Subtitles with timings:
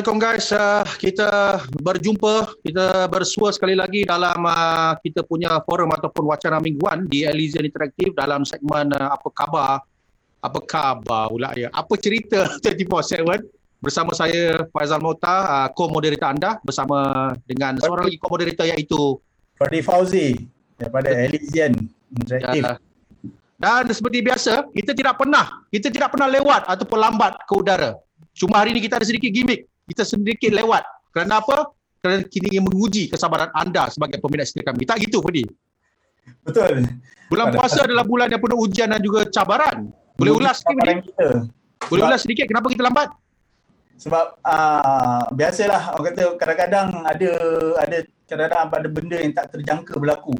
[0.00, 0.48] Assalamualaikum guys.
[0.48, 1.28] Uh, kita
[1.76, 7.68] berjumpa, kita bersua sekali lagi dalam uh, kita punya forum ataupun wacana mingguan di Elysian
[7.68, 9.84] Interactive dalam segmen uh, apa khabar?
[10.40, 11.68] Apa khabar pula ya?
[11.76, 13.44] Apa cerita 24/7
[13.84, 19.20] bersama saya Faizal Mota, uh, co-moderator anda bersama dengan seorang lagi co-moderator iaitu
[19.60, 20.32] Fadi Fauzi
[20.80, 21.76] daripada Elysian
[22.16, 22.64] Interactive.
[22.72, 28.00] Uh, dan seperti biasa, kita tidak pernah, kita tidak pernah lewat ataupun lambat ke udara.
[28.32, 29.69] Cuma hari ini kita ada sedikit gimmick.
[29.90, 30.86] Kita sedikit lewat.
[31.10, 31.74] Kerana apa?
[31.98, 34.86] Kerana kini ingin menguji kesabaran anda sebagai peminat setia kami.
[34.86, 35.42] Tak gitu, Fadi?
[36.46, 36.86] Betul.
[37.26, 39.90] Bulan puasa adalah bulan yang penuh ujian dan juga cabaran.
[40.14, 40.94] Boleh ulas sikit, Fadi?
[41.90, 43.10] Boleh ulas sedikit kenapa kita lambat?
[44.00, 47.32] Sebab uh, biasalah orang kata kadang-kadang ada
[47.84, 50.32] ada kadang-kadang ada benda yang tak terjangka berlaku.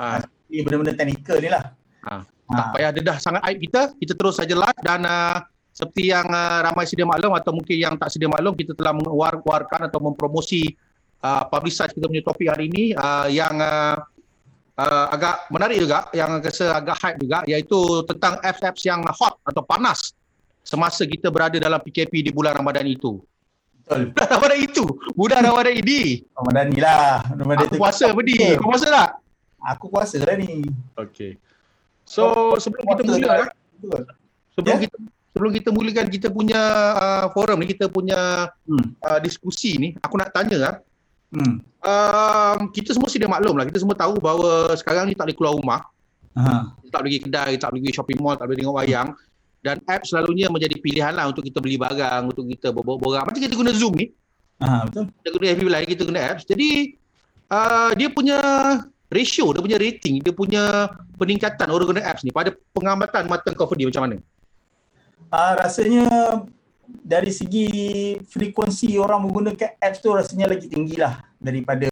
[0.00, 0.24] Ha.
[0.48, 1.76] Ini benda-benda teknikal ni lah.
[2.08, 2.24] Ha.
[2.24, 3.92] Tak payah dedah sangat aib kita.
[4.00, 7.94] Kita terus saja live dan uh, seperti yang uh, ramai sedia maklum atau mungkin yang
[7.96, 10.76] tak sedia maklum kita telah mengeluarkan atau mempromosi
[11.24, 13.96] uh, publicize kita punya topik hari ini uh, yang uh,
[14.76, 19.64] uh, agak menarik juga yang rasa agak hype juga iaitu tentang apps-apps yang hot atau
[19.64, 20.12] panas
[20.62, 23.18] semasa kita berada dalam PKP di bulan Ramadan itu.
[23.82, 24.14] Betul.
[24.14, 24.84] Bulan Ramadan itu.
[25.16, 26.00] Bulan Ramadan ini.
[26.36, 27.26] Ramadan ni lah.
[27.34, 28.38] Ramadan Aku puasa Budi.
[28.60, 29.10] Kau puasa tak?
[29.62, 30.62] Aku puasa lah ni.
[30.94, 31.38] Okay.
[32.06, 33.50] So, sebelum kita mula,
[34.54, 34.82] sebelum yeah?
[34.84, 34.96] kita
[35.42, 36.62] sebelum kita mulakan kita punya
[36.94, 38.94] uh, forum ni, kita punya hmm.
[39.02, 40.74] uh, diskusi ni, aku nak tanya lah.
[41.34, 41.58] Hmm.
[41.82, 45.58] Uh, kita semua sudah maklum lah, kita semua tahu bahawa sekarang ni tak boleh keluar
[45.58, 45.80] rumah.
[46.38, 46.70] Uh-huh.
[46.94, 49.08] Tak boleh pergi kedai, tak boleh pergi shopping mall, tak boleh tengok wayang.
[49.66, 53.26] Dan app selalunya menjadi pilihan lah untuk kita beli barang, untuk kita borak-borak.
[53.26, 54.14] Macam kita guna Zoom ni.
[54.62, 55.04] Uh, betul.
[55.10, 56.44] Kita guna FB Live, kita guna apps.
[56.46, 56.70] Jadi,
[57.50, 58.38] uh, dia punya
[59.10, 60.86] ratio, dia punya rating, dia punya
[61.18, 64.22] peningkatan orang guna apps ni pada pengamatan mata kau macam mana?
[65.32, 66.06] Uh, rasanya
[66.84, 67.68] dari segi
[68.28, 71.90] frekuensi orang menggunakan apps tu rasanya lagi tinggi lah daripada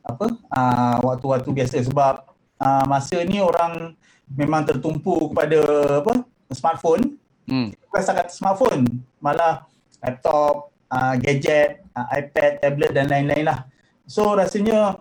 [0.00, 1.84] apa uh, waktu-waktu biasa.
[1.84, 2.14] Sebab
[2.58, 3.92] uh, masa ni orang
[4.32, 5.60] memang tertumpu kepada
[6.00, 7.20] apa smartphone.
[7.46, 7.70] Hmm.
[7.86, 9.62] bukan setakat smartphone malah
[10.02, 13.70] laptop uh, gadget uh, iPad tablet dan lain-lain lah.
[14.10, 14.98] So rasanya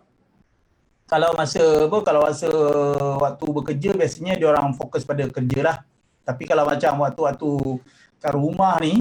[1.10, 2.50] kalau masa apa kalau masa
[3.18, 5.78] waktu bekerja biasanya dia orang fokus pada kerja lah
[6.26, 7.52] tapi kalau macam waktu-waktu
[8.18, 8.98] kat rumah ni,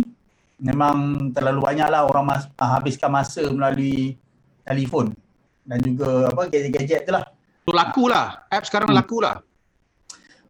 [0.60, 4.20] memang terlalu banyaklah orang mas- uh, habiskan masa melalui
[4.62, 5.16] telefon
[5.64, 7.24] dan juga apa gadget-gadget tu lah.
[7.64, 8.44] Tu laku lah.
[8.52, 8.98] App sekarang hmm.
[9.00, 9.40] laku lah.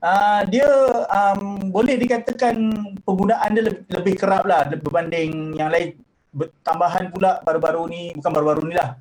[0.05, 0.69] Uh, dia
[1.09, 2.59] um, boleh dikatakan
[3.07, 5.97] penggunaan dia lebih, lebih kerap lah berbanding yang lain.
[6.67, 8.99] Tambahan pula baru-baru ni, bukan baru-baru ni lah.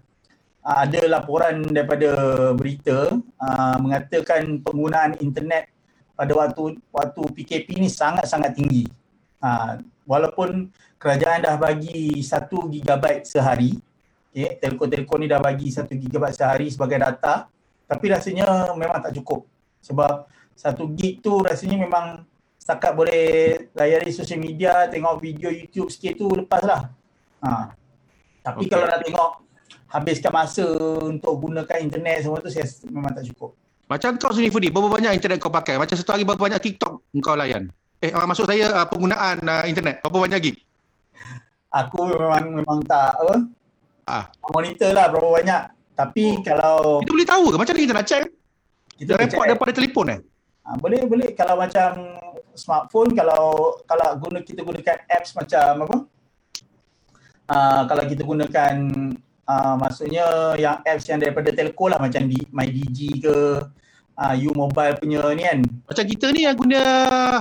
[0.61, 2.09] Uh, ada laporan daripada
[2.53, 5.72] berita uh, mengatakan penggunaan internet
[6.23, 8.87] pada waktu waktu PKP ni sangat-sangat tinggi.
[9.43, 9.75] Ha,
[10.07, 13.75] walaupun kerajaan dah bagi 1 GB sehari,
[14.31, 17.51] okay, telco-telco ni dah bagi 1 GB sehari sebagai data,
[17.83, 19.43] tapi rasanya memang tak cukup.
[19.83, 22.23] Sebab 1 GB tu rasanya memang
[22.55, 23.23] setakat boleh
[23.75, 26.87] layari sosial media, tengok video YouTube sikit tu lepas lah.
[27.43, 27.75] Ha.
[28.47, 28.71] Tapi okay.
[28.71, 29.31] kalau nak tengok
[29.91, 30.63] habiskan masa
[31.03, 33.59] untuk gunakan internet semua tu saya memang tak cukup.
[33.87, 35.75] Macam kau sendiri Fudi, berapa banyak internet kau pakai?
[35.75, 37.67] Macam satu hari berapa banyak TikTok kau layan?
[37.99, 40.57] Eh, uh, maksud saya uh, penggunaan uh, internet, berapa banyak gig?
[41.73, 43.35] Aku memang memang tak apa.
[44.05, 44.25] Ah.
[44.51, 45.61] Monitor lah berapa banyak.
[45.93, 48.23] Tapi kalau Kita boleh tahu ke macam mana kita nak check?
[48.97, 50.19] Kita report daripada telefon eh?
[50.63, 52.19] Ah, boleh boleh kalau macam
[52.53, 55.97] smartphone kalau kalau guna kita gunakan apps macam apa?
[57.43, 58.75] Uh, kalau kita gunakan
[59.47, 60.25] uh, maksudnya
[60.59, 63.35] yang apps yang daripada telco lah macam di MyDigi ke
[64.17, 65.59] uh, U Mobile punya ni kan.
[65.89, 66.81] Macam kita ni yang guna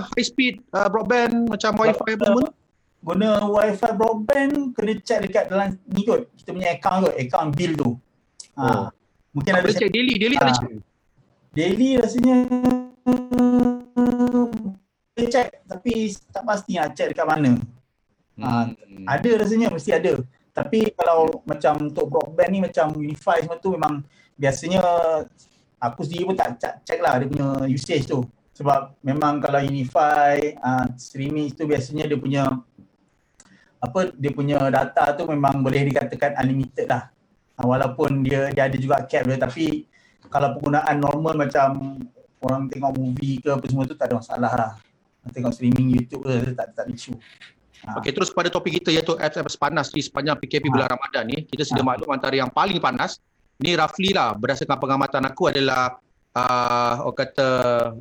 [0.06, 2.48] high speed uh, broadband macam wifi apa semua.
[3.02, 6.30] Guna wifi broadband kena check dekat dalam ni kot.
[6.38, 7.90] Kita punya account kot, account bill tu.
[8.56, 8.62] Oh.
[8.62, 8.86] Uh,
[9.32, 10.70] mungkin ada check daily, daily uh, tak check.
[11.52, 12.36] Daily rasanya
[15.12, 17.52] boleh check tapi tak pasti nak check dekat mana.
[18.40, 18.42] Hmm.
[18.42, 18.64] Uh,
[19.04, 20.24] ada rasanya mesti ada.
[20.52, 24.04] Tapi kalau macam untuk broadband ni macam Unify semua tu memang
[24.36, 24.84] biasanya
[25.80, 28.20] aku sendiri pun tak check, check lah dia punya usage tu.
[28.52, 32.52] Sebab memang kalau Unify uh, streaming tu biasanya dia punya
[33.82, 37.08] apa dia punya data tu memang boleh dikatakan unlimited lah.
[37.56, 39.88] Uh, walaupun dia dia ada juga cap dia tapi
[40.28, 41.96] kalau penggunaan normal macam
[42.44, 44.72] orang tengok movie ke apa semua tu tak ada masalah lah.
[45.32, 47.16] Tengok streaming YouTube ke tak tak ada issue.
[47.82, 47.98] Ha.
[47.98, 50.72] Okey, terus pada topik kita iaitu apps panas di sepanjang PKP ha.
[50.72, 51.38] bulan Ramadan ni.
[51.46, 51.88] Kita sudah ha.
[51.94, 53.18] maklum antara yang paling panas.
[53.62, 55.98] Ni roughly lah berdasarkan pengamatan aku adalah
[56.34, 57.48] uh, orang kata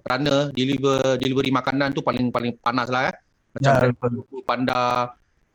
[0.09, 3.15] runner deliver delivery makanan tu paling paling panas lah eh.
[3.51, 3.91] Macam ya,
[4.47, 5.11] Panda,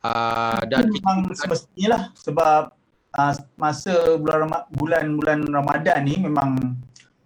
[0.07, 2.69] Uh, dan memang semestinya lah sebab
[3.17, 4.45] uh, masa bulan
[4.77, 6.77] bulan bulan Ramadan ni memang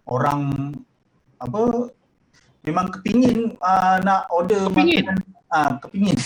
[0.08, 0.72] orang
[1.36, 1.92] apa
[2.64, 5.04] memang kepingin uh, nak order kepingin.
[5.04, 6.16] makanan ah uh, kepingin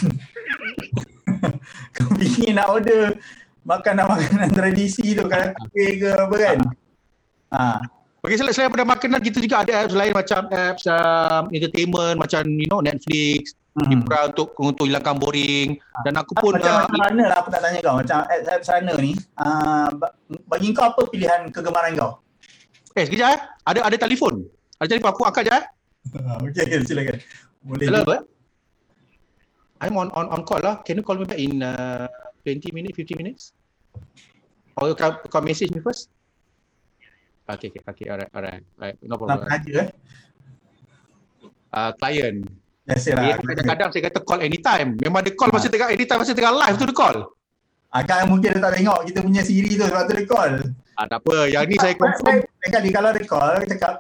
[1.97, 3.19] kepingin nak order
[3.67, 6.59] makanan-makanan tradisi tu kan kuih ke apa kan
[7.51, 7.81] ah
[8.27, 12.43] Okay, selain, selain pada makanan, kita juga ada apps lain macam apps um, entertainment, macam
[12.43, 14.03] you know Netflix, hmm.
[14.03, 15.79] untuk untuk hilangkan boring.
[16.03, 16.59] Dan aku pun...
[16.59, 19.95] Macam uh, mana lah aku nak tanya kau, macam apps, apps sana ni, uh,
[20.51, 22.19] bagi kau apa pilihan kegemaran kau?
[22.99, 23.41] Eh, sekejap eh.
[23.63, 24.43] Ada ada telefon.
[24.83, 25.65] Ada telefon, aku angkat je eh.
[26.51, 27.23] okay, okay, silakan.
[27.63, 27.87] Boleh.
[27.87, 28.03] Hello?
[29.81, 30.81] I'm on on on call lah.
[30.83, 32.09] Can you call me back in uh,
[32.45, 33.43] 20 minutes, 15 minutes?
[34.77, 36.13] Or you can, can message me first?
[37.47, 38.65] Okay, okay, okay, alright, alright.
[38.77, 38.97] alright.
[39.05, 39.45] No problem.
[39.45, 39.89] Nak tanya eh?
[41.73, 42.39] Uh, client.
[42.87, 43.39] Biasalah.
[43.43, 44.89] Kadang-kadang saya kata call anytime.
[44.99, 45.57] Memang dia call ha.
[45.59, 47.17] masa tengah anytime masa tengah live tu dia call.
[47.91, 50.53] Agak mungkin dia tak tengok kita punya Siri tu sebab tu dia call.
[50.97, 51.37] Ah, tak apa.
[51.53, 52.39] Yang ni saya confirm.
[52.65, 53.95] Dekat dia kalau dia call, dia cakap,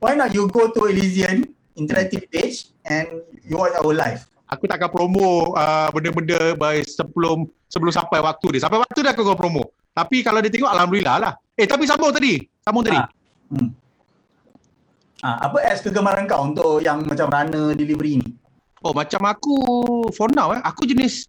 [0.00, 1.44] why not you go to Elysian
[1.78, 4.26] interactive page and you watch our live.
[4.48, 6.56] Aku takkan promo uh, benda-benda
[6.88, 8.64] sebelum sebelum sampai waktu dia.
[8.64, 9.68] Sampai waktu dia aku akan promo.
[9.92, 11.32] Tapi kalau dia tengok, Alhamdulillah lah.
[11.58, 12.40] Eh, tapi sambung tadi.
[12.64, 12.96] Sambung tadi.
[12.96, 13.06] Ha.
[13.52, 13.70] Hmm.
[15.18, 18.28] Ha, apa apps kegemaran kau untuk yang macam runner delivery ni?
[18.86, 19.58] Oh, macam aku
[20.14, 21.26] for now eh, aku jenis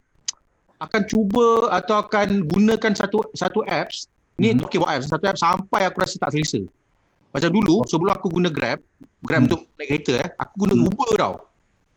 [0.77, 4.05] akan cuba atau akan gunakan satu satu apps.
[4.37, 4.63] Ni hmm.
[4.63, 6.61] okay buat apps, satu apps sampai aku rasa tak selesa.
[7.33, 8.77] Macam dulu sebelum aku guna Grab,
[9.25, 9.47] Grab hmm.
[9.49, 10.85] untuk naik kereta eh, aku guna hmm.
[10.93, 11.35] Uber tau.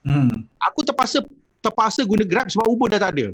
[0.03, 0.47] Hmm.
[0.59, 1.23] Aku terpaksa
[1.63, 3.27] terpaksa guna Grab sebab Uber dah tak ada.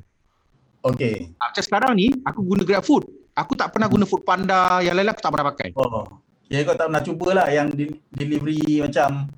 [0.85, 1.33] Okay.
[1.41, 3.09] Macam sekarang ni aku guna Grab Food.
[3.39, 5.71] Aku tak pernah guna food panda, yang lain-lain aku tak pernah pakai.
[5.79, 6.11] Oh.
[6.51, 7.71] Ya kau tak pernah cubalah yang
[8.11, 9.31] delivery macam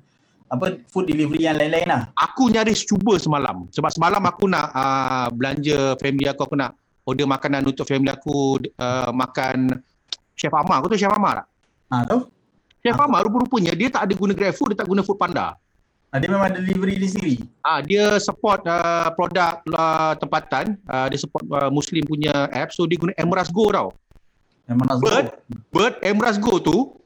[0.49, 2.01] apa food delivery yang lain-lain lah.
[2.17, 3.69] Aku nyaris cuba semalam.
[3.69, 6.73] Sebab semalam aku nak uh, belanja family aku, aku nak
[7.05, 9.69] order makanan untuk family aku uh, makan
[10.33, 10.81] Chef Amar.
[10.81, 11.47] Kau tahu Chef Amar tak?
[11.93, 12.21] Ha, tahu.
[12.81, 15.61] Chef Amar rupa-rupanya dia tak ada guna Grab Food, dia tak guna food panda.
[16.11, 17.33] Ha, dia memang delivery di sini.
[17.63, 20.75] Ah, dia support uh, produk uh, tempatan.
[20.83, 22.75] Uh, dia support uh, Muslim punya app.
[22.75, 23.95] So dia guna Emras Go tau.
[24.67, 25.07] Emras Go.
[25.07, 25.25] But,
[25.71, 26.99] but Emras Go tu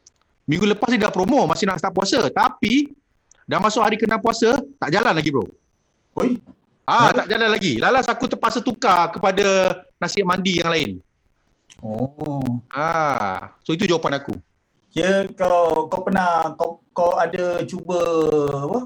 [0.50, 2.26] minggu lepas dia dah promo masih nak start puasa.
[2.34, 2.90] Tapi
[3.46, 5.46] dah masuk hari kena puasa tak jalan lagi bro.
[6.18, 6.42] Oi.
[6.90, 7.78] Ah, tak jalan lagi.
[7.78, 10.90] Lalas aku terpaksa tukar kepada nasi mandi yang lain.
[11.78, 12.42] Oh.
[12.74, 14.34] Ah, so itu jawapan aku.
[14.96, 18.00] Ya, kau kau pernah kau kau ada cuba
[18.64, 18.80] apa?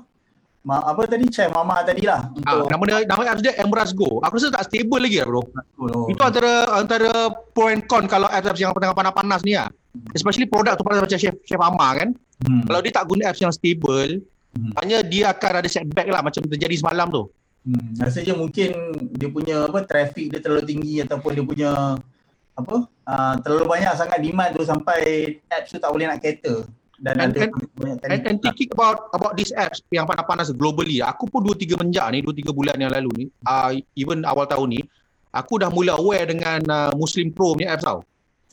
[0.60, 4.20] Ma, apa tadi chef mama tadi lah ah, nama dia nama apps dia Emras Go
[4.20, 5.40] aku rasa tak stable lagi lah bro
[5.80, 6.12] oh.
[6.12, 9.72] itu antara antara pro and con kalau apps, apps yang tengah panas-panas ni lah
[10.12, 12.12] especially produk tu macam chef chef mama kan
[12.44, 12.68] hmm.
[12.68, 14.20] kalau dia tak guna apps yang stable
[14.60, 14.72] hmm.
[14.84, 17.24] hanya dia akan ada setback lah macam terjadi semalam tu
[17.64, 18.04] hmm.
[18.04, 18.70] rasanya mungkin
[19.16, 21.72] dia punya apa traffic dia terlalu tinggi ataupun dia punya
[22.60, 22.78] apa?
[23.10, 25.00] Uh, terlalu banyak sangat demand tu sampai
[25.50, 26.68] apps tu tak boleh nak cater.
[27.00, 31.00] Dan and, ada and, and, and thinking about about these apps yang panas-panas globally.
[31.00, 34.44] Aku pun 2 3 menjak ni 2 3 bulan yang lalu ni uh, even awal
[34.44, 34.82] tahun ni
[35.34, 38.04] aku dah mula aware dengan uh, Muslim Pro punya apps tau.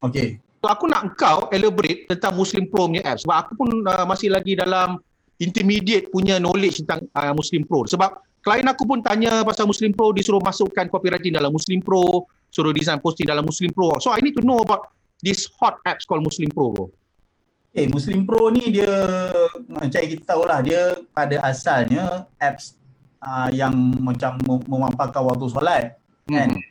[0.05, 0.39] Okey.
[0.61, 3.25] So aku nak kau elaborate tentang Muslim Pro punya apps.
[3.25, 5.01] Sebab aku pun uh, masih lagi dalam
[5.43, 7.85] intermediate punya knowledge tentang uh, Muslim Pro.
[7.89, 12.73] Sebab klien aku pun tanya pasal Muslim Pro disuruh masukkan copywriting dalam Muslim Pro suruh
[12.73, 16.25] design posting dalam Muslim Pro so I need to know about this hot apps called
[16.25, 16.87] Muslim Pro bro.
[17.77, 18.89] Eh Muslim Pro ni dia
[19.69, 22.81] macam kita tahu lah dia pada asalnya apps
[23.21, 25.85] uh, yang macam memamparkan waktu solat
[26.25, 26.57] kan.
[26.57, 26.65] Hmm.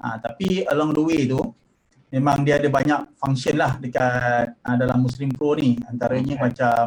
[0.00, 1.40] Uh, tapi along the way tu
[2.12, 6.44] memang dia ada banyak function lah dekat uh, dalam Muslim Pro ni antaranya okay.
[6.48, 6.84] macam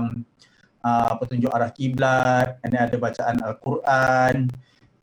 [0.81, 4.35] uh, petunjuk arah kiblat and then ada bacaan Al-Quran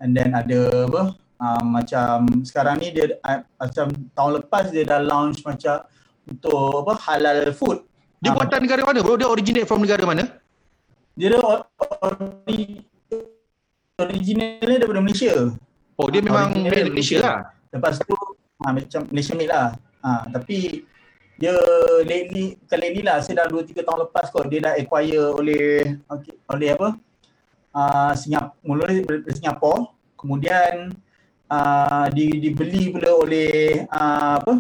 [0.02, 1.02] and then ada apa
[1.40, 5.84] uh, macam sekarang ni dia uh, macam tahun lepas dia dah launch macam
[6.26, 7.86] untuk apa halal food
[8.20, 9.14] dia ha, buatan negara mana bro?
[9.20, 10.24] Dia originate from negara mana?
[11.16, 12.84] Dia ori-
[13.96, 15.52] originalnya daripada Malaysia.
[15.96, 17.38] Oh, dia memang dari Malaysia, Malaysia lah.
[17.72, 18.16] Lepas tu
[18.64, 19.68] ha, macam Malaysia made lah.
[20.04, 20.84] Ha, tapi
[21.36, 21.52] dia
[22.08, 26.32] lately, kali ni lah saya dah 2-3 tahun lepas kot dia dah acquire oleh okay,
[26.48, 26.96] oleh apa
[27.76, 30.96] uh, Singapura, mula dari Singapura kemudian
[31.50, 34.52] uh, di, dibeli pula oleh uh, apa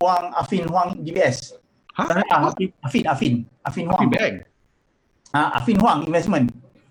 [0.00, 1.62] Huang Afin Huang DBS
[1.92, 2.08] Ha?
[2.08, 4.00] Afin, Afin, Afin, Afin Huang.
[4.00, 4.34] Afin Bank?
[5.36, 6.46] Ha, Afin Huang Investment.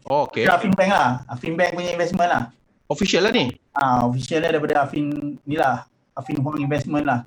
[0.06, 0.46] Oh, okay.
[0.46, 1.26] Afin Bank lah.
[1.26, 2.44] Afin Bank punya investment lah.
[2.86, 3.50] Official lah ni?
[3.74, 5.90] Ha, official lah daripada Afin ni lah.
[6.14, 7.26] Afin Huang Investment lah.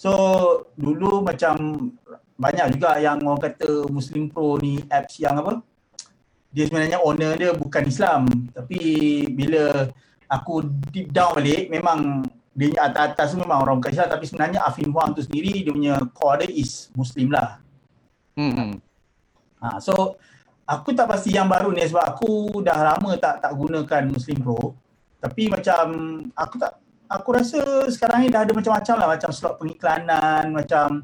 [0.00, 0.12] So,
[0.80, 1.56] dulu macam
[2.40, 5.60] banyak juga yang orang kata Muslim Pro ni apps yang apa?
[6.56, 8.24] Dia sebenarnya owner dia bukan Islam.
[8.56, 8.80] Tapi
[9.28, 9.92] bila
[10.30, 10.62] aku
[10.94, 12.22] deep down balik, memang
[12.54, 15.94] dia punya atas-atas memang orang bukan Islam tapi sebenarnya Afin Huang tu sendiri dia punya
[16.14, 17.58] core dia is Muslim lah.
[18.38, 18.78] Hmm.
[19.60, 20.18] Ha, so
[20.66, 24.74] aku tak pasti yang baru ni sebab aku dah lama tak tak gunakan Muslim Pro.
[25.20, 25.84] Tapi macam
[26.32, 26.72] aku tak
[27.10, 27.60] aku rasa
[27.90, 31.02] sekarang ni dah ada macam-macam lah macam slot pengiklanan, macam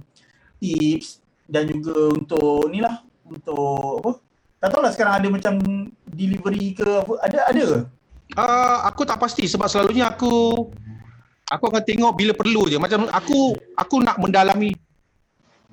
[0.62, 4.12] tips dan juga untuk ni lah untuk apa?
[4.56, 5.52] Tak tahu lah sekarang ada macam
[6.08, 7.80] delivery ke apa ada ada ke?
[8.34, 10.66] Uh, aku tak pasti sebab selalunya aku
[11.46, 12.76] aku akan tengok bila perlu je.
[12.76, 14.74] Macam aku aku nak mendalami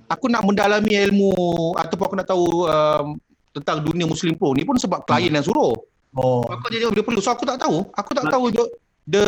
[0.06, 1.34] aku nak mendalami ilmu
[1.74, 3.18] ataupun aku nak tahu um,
[3.54, 5.74] tentang dunia muslim pro ni pun sebab klien yang suruh.
[6.14, 6.46] Oh.
[6.46, 7.22] Aku jadi bila perlu.
[7.22, 7.90] So aku tak tahu.
[7.94, 8.64] Aku tak tahu the
[9.10, 9.26] the,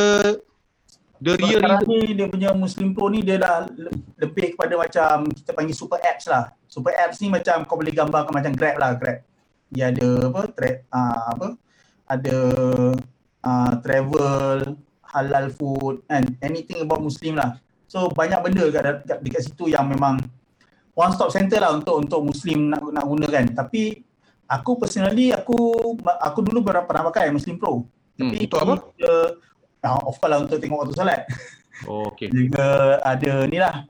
[1.18, 2.14] the real ni.
[2.14, 3.66] dia punya muslim pro ni dia dah
[4.22, 6.54] lebih kepada macam kita panggil super apps lah.
[6.70, 9.26] Super apps ni macam kau boleh gambarkan macam grab lah grab.
[9.74, 10.42] Dia ada apa?
[10.54, 11.48] Track uh, apa?
[12.06, 12.38] Ada
[13.46, 14.76] uh, travel
[15.06, 17.56] halal food and anything about muslim lah.
[17.88, 20.20] So banyak benda dekat, dekat, dekat situ yang memang
[20.98, 23.46] one stop center lah untuk untuk muslim nak nak gunakan.
[23.56, 24.02] Tapi
[24.50, 25.56] aku personally aku
[26.04, 27.86] aku dulu berapa pernah pakai muslim pro.
[28.20, 28.74] Hmm, tapi untuk apa?
[28.96, 29.14] dia,
[29.88, 31.24] uh, of course lah untuk tengok waktu solat.
[31.92, 32.32] Oh, okay.
[32.32, 33.84] juga ada ni lah.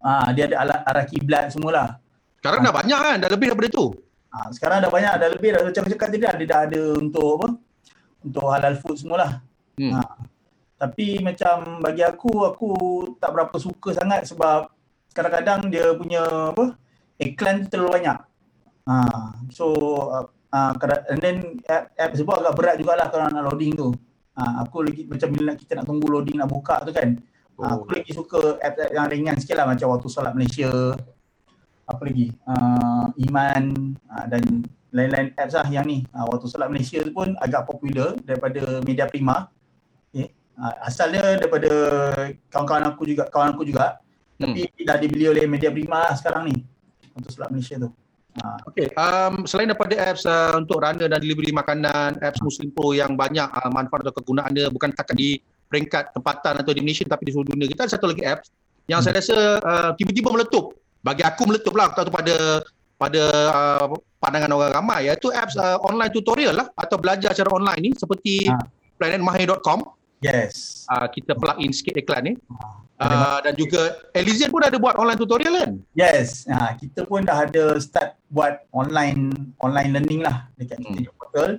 [0.00, 2.00] Uh, dia ada alat arah kiblat semualah.
[2.40, 3.16] Sekarang uh, dah banyak kan?
[3.20, 3.92] Dah lebih daripada tu?
[4.32, 7.48] Uh, sekarang dah banyak dah lebih dah macam cakap tadi dia dah ada untuk apa
[8.28, 9.40] untuk halal food semualah
[9.78, 9.94] Hmm.
[9.94, 10.02] Ha.
[10.78, 12.70] Tapi macam bagi aku, aku
[13.22, 14.70] tak berapa suka sangat sebab
[15.14, 16.22] kadang-kadang dia punya
[16.54, 16.74] apa
[17.18, 18.18] iklan terlalu banyak.
[18.90, 18.94] Ha.
[19.54, 19.66] So,
[20.10, 20.74] uh,
[21.10, 23.94] and then app, app sebab agak berat jugalah kalau nak loading tu.
[24.38, 24.66] Ha.
[24.66, 27.14] Aku lagi macam bila kita nak tunggu loading nak buka tu kan.
[27.58, 27.62] Oh.
[27.62, 27.78] Ha.
[27.78, 30.70] Aku lagi suka app, app yang ringan sikit lah macam waktu solat Malaysia.
[31.88, 32.34] Apa lagi?
[32.46, 34.42] Uh, Iman uh, dan
[34.94, 36.04] lain-lain apps lah yang ni.
[36.10, 39.48] Uh, waktu solat Malaysia tu pun agak popular daripada media prima.
[40.58, 41.70] Uh, asalnya daripada
[42.50, 44.02] kawan-kawan aku juga, kawan aku juga.
[44.42, 44.54] Hmm.
[44.54, 46.56] Tapi dah dibeli oleh Media Prima lah sekarang ni
[47.14, 47.90] untuk selat Malaysia tu.
[48.38, 48.58] Uh.
[48.70, 53.14] Okay, um, selain daripada apps uh, untuk runner dan delivery makanan, apps Muslim Pro yang
[53.14, 55.38] banyak uh, manfaat atau kegunaan dia bukan takat di
[55.70, 57.66] peringkat tempatan atau di Malaysia tapi di seluruh dunia.
[57.70, 58.50] Kita ada satu lagi apps
[58.90, 59.06] yang hmm.
[59.06, 60.74] saya rasa uh, tiba-tiba meletup.
[61.02, 62.66] Bagi aku meletup lah, aku tahu pada
[62.98, 63.22] pada
[63.54, 63.86] uh,
[64.18, 68.50] pandangan orang ramai iaitu apps uh, online tutorial lah atau belajar secara online ni seperti
[68.50, 68.58] uh.
[68.98, 70.82] planetmahir.com Yes.
[70.90, 72.34] Uh, kita plug in sikit iklan ni.
[72.98, 75.70] Uh, dan juga Elysian pun ada buat online tutorial kan?
[75.94, 76.50] Yes.
[76.50, 81.14] Uh, kita pun dah ada start buat online online learning lah dekat kita hmm.
[81.14, 81.50] portal.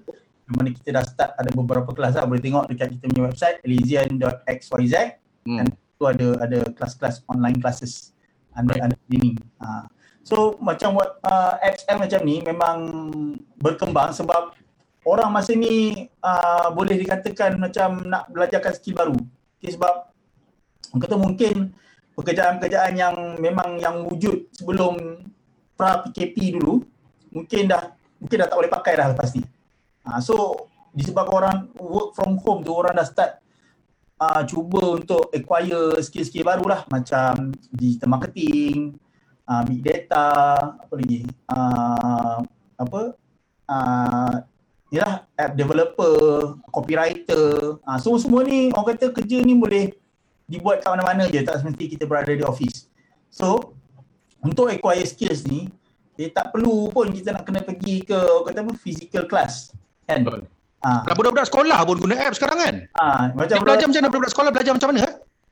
[0.43, 2.27] Di mana kita dah start ada beberapa kelas lah.
[2.27, 4.95] Boleh tengok dekat kita punya website elysian.xyz
[5.47, 5.57] hmm.
[5.63, 8.11] dan tu ada ada kelas-kelas online classes
[8.59, 8.91] under right.
[8.91, 9.39] under ini.
[9.63, 9.87] Uh,
[10.29, 12.77] so macam buat uh, apps macam ni memang
[13.57, 14.53] berkembang sebab
[15.09, 19.17] orang masa ni uh, boleh dikatakan macam nak belajarkan skill baru.
[19.57, 20.13] Okay, sebab
[21.01, 21.73] kata mungkin
[22.13, 25.25] pekerjaan-pekerjaan yang memang yang wujud sebelum
[25.73, 26.85] pra PKP dulu
[27.33, 27.89] mungkin dah
[28.21, 29.41] mungkin dah tak boleh pakai dah lepas ni.
[30.05, 30.35] Uh, so
[30.93, 33.41] disebabkan orang work from home tu orang dah start
[34.21, 38.99] uh, cuba untuk acquire skill-skill baru lah macam digital marketing,
[39.49, 40.29] uh, big data,
[40.77, 42.37] apa lagi, uh,
[42.77, 43.01] apa,
[43.65, 44.35] uh,
[44.93, 46.17] yalah app developer,
[46.69, 47.77] copywriter.
[47.85, 49.93] Ha, semua-semua ni orang kata kerja ni boleh
[50.49, 52.89] dibuat kat mana-mana je tak semesti kita berada di office.
[53.29, 53.77] So
[54.41, 55.69] untuk acquire skills ni
[56.17, 59.71] eh, tak perlu pun kita nak kena pergi ke orang kata apa physical class
[60.09, 60.25] kan.
[60.79, 61.03] Ha.
[61.11, 62.75] budak-budak sekolah pun guna app sekarang kan?
[62.97, 65.01] Ha, macam Dia belajar macam mana budak-budak sekolah belajar macam mana?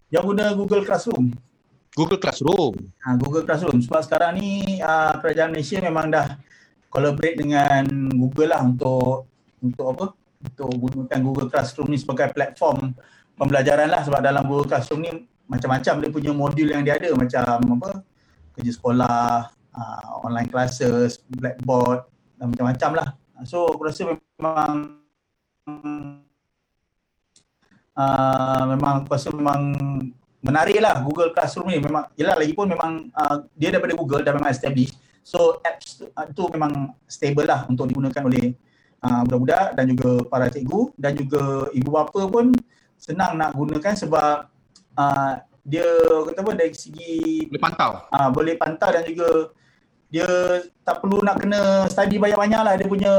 [0.08, 1.25] Yang guna Google Classroom.
[1.98, 2.77] Google Classroom.
[3.01, 3.82] Ha, Google Classroom.
[3.82, 6.38] Sebab sekarang ni uh, kerajaan Malaysia memang dah
[6.94, 9.25] collaborate dengan Google lah untuk
[9.66, 10.06] untuk apa?
[10.38, 12.94] Untuk gunakan Google Classroom ni sebagai platform
[13.34, 15.12] pembelajaran lah sebab dalam Google Classroom ni
[15.50, 18.06] macam-macam dia punya modul yang dia ada macam apa?
[18.54, 22.06] Kerja sekolah, uh, online classes, blackboard
[22.38, 23.10] dan macam-macam lah.
[23.50, 25.01] So aku rasa memang
[27.98, 29.62] uh, memang aku rasa memang
[30.48, 34.32] menarik lah Google Classroom ni memang yelah lagi pun memang uh, dia daripada Google dah
[34.32, 34.96] memang established
[35.27, 36.00] So apps
[36.32, 38.56] tu memang stable lah untuk digunakan oleh
[39.04, 42.56] uh, budak-budak dan juga para cikgu dan juga ibu bapa pun
[42.96, 44.48] senang nak gunakan sebab
[44.96, 45.32] uh,
[45.68, 45.84] dia
[46.32, 47.92] kata apa dari segi boleh pantau.
[48.08, 49.51] Uh, boleh pantau dan juga
[50.08, 50.27] dia
[50.88, 53.12] tak perlu nak kena study banyak-banyak lah dia punya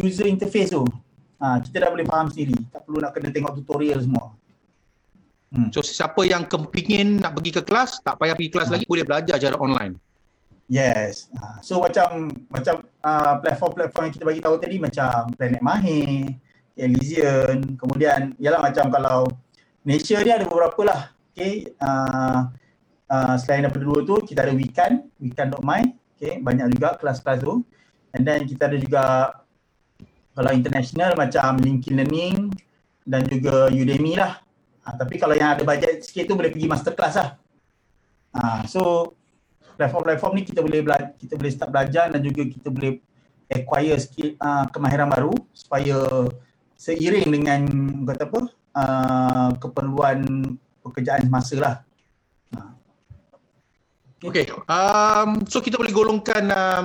[0.00, 0.88] user interface tu.
[1.36, 2.56] Uh, kita dah boleh faham sendiri.
[2.72, 4.32] Tak perlu nak kena tengok tutorial semua.
[5.52, 5.68] Hmm.
[5.68, 8.74] So siapa yang kepingin nak pergi ke kelas, tak payah pergi kelas hmm.
[8.74, 9.94] lagi, boleh belajar secara online.
[10.72, 11.28] Yes.
[11.36, 16.32] Uh, so macam macam uh, platform-platform yang kita bagi tahu tadi macam Planet Mahir,
[16.80, 19.28] Elysian, kemudian ialah macam kalau
[19.84, 21.00] Malaysia ni ada beberapa lah.
[21.36, 21.68] Okay.
[21.76, 22.48] Uh,
[23.12, 25.82] uh, selain daripada dua tu, kita ada Weekend, Weekend.my.
[26.16, 26.40] Okay.
[26.40, 27.60] Banyak juga kelas-kelas tu.
[28.16, 29.04] And then kita ada juga
[30.32, 32.36] kalau international macam LinkedIn Learning
[33.04, 34.40] dan juga Udemy lah.
[34.82, 37.30] Uh, tapi kalau yang ada bajet sikit tu boleh pergi masterclass lah.
[38.34, 38.80] Uh, so
[39.78, 42.98] platform-platform ni kita boleh bela- kita boleh start belajar dan juga kita boleh
[43.52, 46.02] acquire skill uh, kemahiran baru supaya
[46.74, 47.60] seiring dengan
[48.08, 48.40] kata apa
[48.74, 50.18] uh, keperluan
[50.82, 51.76] pekerjaan semasa lah.
[54.22, 54.46] Okay.
[54.70, 56.84] Um, so kita boleh golongkan um,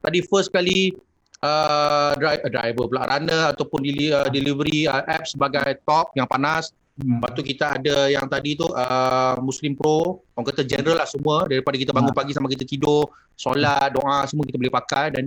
[0.00, 0.96] tadi first kali
[1.44, 2.16] uh,
[2.48, 6.72] driver pula runner ataupun uh, delivery uh, app sebagai top yang panas.
[7.02, 7.18] Hmm.
[7.18, 11.50] Lepas tu kita ada yang tadi tu uh, Muslim Pro, orang kata general lah semua
[11.50, 12.20] daripada kita bangun hmm.
[12.22, 15.24] pagi sampai kita tidur, solat, doa semua kita boleh pakai dan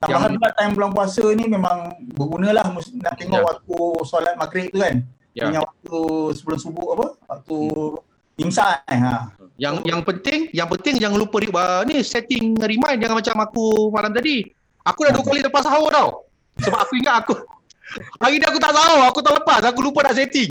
[0.00, 3.44] Tambahan pula time bulan puasa ni memang berguna lah nak tengok ya.
[3.44, 3.76] waktu
[4.08, 5.04] solat maghrib tu kan.
[5.36, 5.44] Ya.
[5.44, 5.98] Dengan waktu
[6.40, 7.06] sebelum subuh apa?
[7.28, 8.42] Waktu hmm.
[8.48, 8.96] imsak eh.
[8.96, 9.28] Ha.
[9.60, 14.08] Yang yang penting, yang penting jangan lupa uh, ni setting remind jangan macam aku malam
[14.16, 14.48] tadi.
[14.88, 16.24] Aku dah dua kali lepas sahur tau.
[16.64, 17.36] Sebab aku ingat aku
[18.24, 20.48] hari ni aku tak sahur, aku tak lepas, aku lupa nak setting.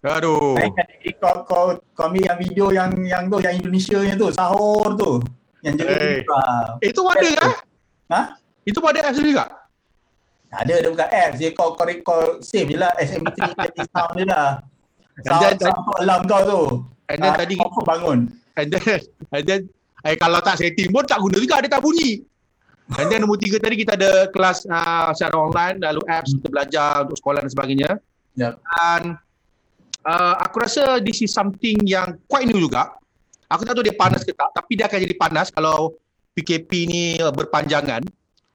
[0.00, 0.56] Aduh.
[1.20, 5.20] Kau, kau, kau ambil yang video yang yang tu, yang Indonesia yang tu, sahur tu.
[5.60, 6.16] Yang jaga hey.
[6.80, 7.50] Eh, itu ada kan?
[8.08, 8.20] Ha?
[8.64, 9.44] Itu pun ada apps juga?
[10.50, 11.36] Ada, ada bukan apps.
[11.36, 14.48] Dia kau, kau, kau save je lah SMB3 jadi sound je lah.
[15.20, 16.62] Sound, sound, sound alarm kau tu.
[17.12, 18.18] And then uh, tadi kau bangun.
[18.56, 18.98] And then,
[19.36, 19.60] and then
[20.08, 22.24] eh, kalau tak setting pun tak guna juga, dia tak bunyi.
[22.98, 27.06] And then nombor tiga tadi kita ada kelas uh, secara online, lalu apps kita belajar
[27.06, 27.90] untuk sekolah dan sebagainya.
[28.34, 28.54] Yep.
[28.58, 29.00] Dan
[30.04, 32.94] uh, aku rasa this is something yang quite new juga.
[33.50, 35.98] Aku tak tahu dia panas ke tak, tapi dia akan jadi panas kalau
[36.38, 38.06] PKP ni berpanjangan.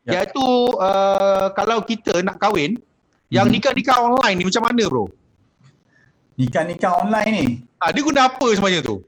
[0.08, 0.22] Ya.
[0.24, 0.46] Iaitu
[0.80, 3.34] uh, kalau kita nak kahwin, hmm.
[3.34, 5.06] yang nikah-nikah online ni macam mana bro?
[6.40, 7.46] Nikah-nikah online ni?
[7.84, 9.04] Ha, dia guna apa sebenarnya tu?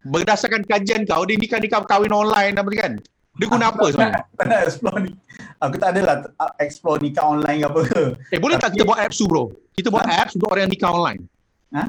[0.00, 2.92] Berdasarkan kajian kau, dia nikah-nikah kahwin online apa kan?
[3.40, 4.20] Dia guna apa sebenarnya?
[4.36, 5.12] Tak nak explore ni.
[5.60, 6.16] Aku tak adalah
[6.60, 8.02] explore nikah online apa ke.
[8.32, 9.48] Eh boleh Tapi, tak kita buat apps tu bro?
[9.72, 11.20] Kita buat apps untuk orang yang nikah online.
[11.74, 11.84] Ha?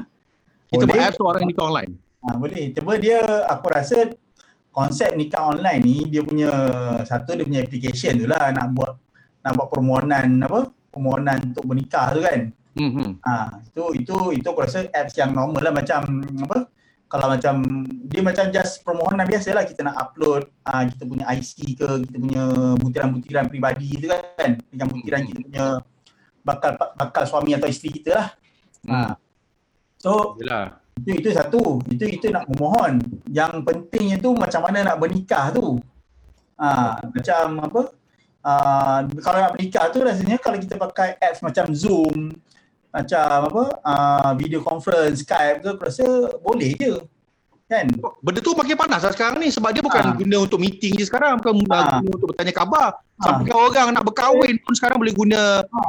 [0.70, 0.94] Kita boleh.
[0.94, 1.92] buat apps untuk orang nikah online.
[2.22, 2.62] Ha, boleh.
[2.70, 3.98] Cuba dia, aku rasa
[4.72, 6.48] konsep nikah online ni dia punya
[7.04, 8.96] satu dia punya application tu lah nak buat
[9.44, 12.40] nak buat permohonan apa permohonan untuk bernikah tu kan.
[12.72, 13.20] Hmm.
[13.20, 16.72] Ha, itu itu itu aku rasa apps yang normal lah macam apa
[17.12, 21.76] kalau macam dia macam just permohonan biasa lah kita nak upload uh, kita punya IC
[21.76, 22.44] ke kita punya
[22.80, 25.64] butiran-butiran peribadi tu kan dengan butiran kita punya
[26.40, 28.28] bakal bakal suami atau isteri kita lah.
[28.88, 29.20] Ha.
[30.02, 31.80] So Yalah itu itu satu.
[31.88, 33.00] Itu itu nak memohon.
[33.32, 35.80] Yang pentingnya tu macam mana nak bernikah tu.
[36.60, 37.82] Ha, macam apa?
[38.42, 42.34] Uh, kalau nak bernikah tu rasanya kalau kita pakai apps macam zoom
[42.92, 43.64] macam apa?
[43.82, 46.06] Uh, video conference skype tu aku rasa
[46.44, 47.00] boleh je.
[47.72, 47.88] Kan?
[48.20, 50.12] Benda tu makin panas lah sekarang ni sebab dia bukan ha.
[50.12, 51.40] guna untuk meeting je sekarang.
[51.40, 52.04] Bukan ha.
[52.04, 53.00] guna untuk bertanya khabar.
[53.16, 53.22] Ha.
[53.22, 55.80] sampai orang nak berkahwin pun sekarang boleh guna ha.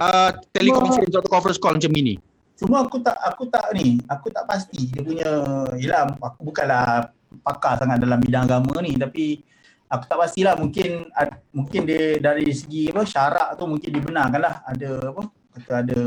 [0.00, 2.16] uh, teleconference atau conference call macam ini
[2.58, 5.30] Cuma aku tak aku tak ni, aku tak pasti dia punya
[5.78, 7.14] yalah aku bukanlah
[7.46, 9.46] pakar sangat dalam bidang agama ni tapi
[9.86, 11.06] aku tak pastilah mungkin
[11.54, 14.66] mungkin dia dari segi apa syarak tu mungkin dibenarkanlah.
[14.66, 15.22] Ada apa
[15.54, 16.00] kata ada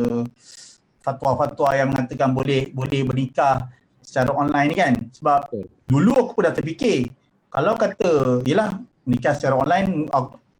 [1.01, 3.71] fatwa-fatwa yang mengatakan boleh boleh bernikah
[4.03, 4.93] secara online ni kan.
[5.15, 5.55] Sebab
[5.87, 7.07] dulu aku pun dah terfikir
[7.47, 8.75] kalau kata yalah
[9.07, 10.11] nikah secara online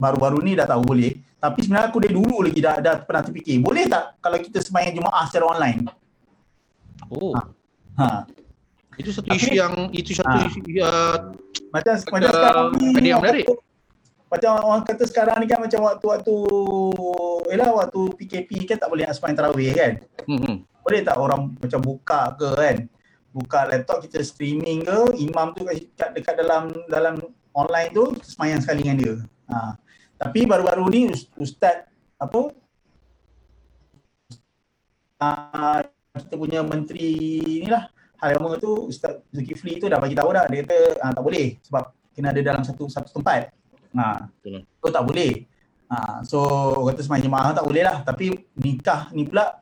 [0.01, 3.57] baru-baru ni dah tahu boleh tapi sebenarnya aku dari dulu lagi dah, dah pernah terfikir,
[3.57, 5.79] boleh tak kalau kita sembahyang Jumaat secara online?
[7.09, 7.33] Oh.
[7.33, 7.41] Ha.
[7.97, 8.07] ha.
[8.93, 10.45] Itu satu Tapi, isu yang itu satu ha.
[10.45, 11.17] isu uh,
[11.73, 13.49] macam macam sekarang ni yang menarik.
[14.29, 16.35] Macam orang kata sekarang ni kan macam waktu-waktu
[17.49, 19.91] yalah waktu PKP kan tak boleh nak sembahyang tarawih kan?
[20.29, 20.55] Hmm.
[20.85, 22.77] Boleh tak orang macam buka ke kan?
[23.33, 27.17] Buka laptop kita streaming ke, imam tu kat dekat dalam dalam
[27.57, 29.15] online tu sembahyang sekali dengan dia.
[29.49, 29.57] Ha.
[30.21, 31.01] Tapi baru-baru ni
[31.41, 31.89] ustaz
[32.21, 32.53] apa
[35.17, 35.79] uh,
[36.13, 37.17] kita punya menteri
[37.65, 37.89] ni lah
[38.21, 41.83] agama tu Ustaz Zulkifli tu dah bagi tahu dah dia kata uh, tak boleh sebab
[42.13, 43.49] kena ada dalam satu satu tempat.
[43.97, 44.29] Ha.
[44.45, 45.49] Uh, tu tak boleh.
[45.91, 46.23] Ha.
[46.23, 46.39] so
[46.87, 49.59] kata semua jemaah tak boleh lah tapi nikah ni pula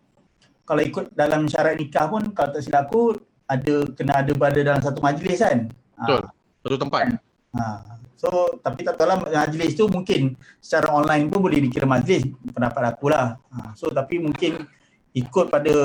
[0.62, 3.18] kalau ikut dalam syarat nikah pun kalau tak silap aku
[3.50, 5.72] ada kena ada pada dalam satu majlis kan.
[5.98, 6.22] Betul.
[6.62, 7.18] Satu tempat.
[7.58, 7.98] Ha.
[8.20, 12.94] So tapi tak tahu lah majlis tu mungkin secara online pun boleh dikira majlis pendapat
[12.94, 13.40] aku lah.
[13.56, 14.68] Ha, so tapi mungkin
[15.16, 15.76] ikut pada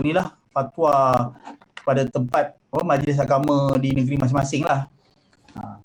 [0.00, 1.14] ni lah fatwa
[1.84, 4.88] pada tempat oh, majlis agama di negeri masing-masing lah.
[5.54, 5.78] Ha.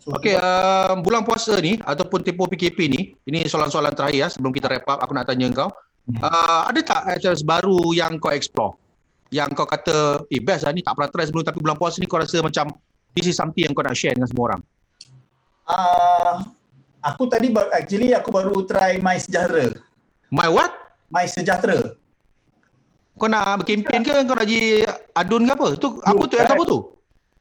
[0.00, 4.48] So, okay, uh, bulan puasa ni ataupun tempoh PKP ni, ini soalan-soalan terakhir ya, sebelum
[4.48, 5.68] kita wrap up aku nak tanya kau.
[6.24, 8.80] Uh, ada tak apps baru yang kau explore?
[9.30, 12.10] yang kau kata eh best lah ni tak pernah try sebelum tapi bulan puasa ni
[12.10, 12.74] kau rasa macam
[13.14, 14.62] this is something yang kau nak share dengan semua orang?
[15.70, 16.34] Uh,
[17.02, 19.74] aku tadi actually aku baru try My Sejahtera.
[20.30, 20.70] My what?
[21.10, 21.94] My Sejahtera.
[23.18, 25.68] Kau nak berkempen ke kau nak jadi adun ke apa?
[25.76, 26.78] Tu apa tu apa tu?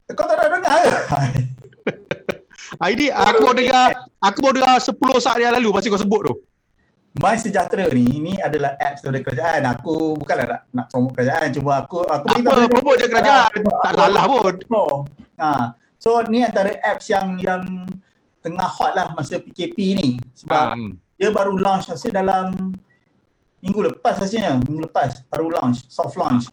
[0.10, 1.42] Kau tak nak dengar ke?
[2.80, 3.88] Ini aku baru dengar
[4.22, 6.34] aku baru dengar 10 saat yang lalu masih kau sebut tu.
[7.18, 9.66] My Sejahtera ni ini adalah apps dari kerajaan.
[9.66, 11.50] Aku bukanlah nak, nak promote kerajaan.
[11.50, 13.52] Cuma aku aku apa promote je kerajaan.
[13.66, 14.54] Tak salah pun.
[15.40, 15.74] Ha.
[16.00, 17.64] So ni antara apps yang yang
[18.40, 20.10] tengah hot lah masa PKP ni.
[20.36, 20.92] Sebab hmm.
[21.20, 22.76] dia baru launch rasa dalam
[23.60, 24.60] minggu lepas rasanya.
[24.64, 26.48] Minggu lepas baru launch, soft launch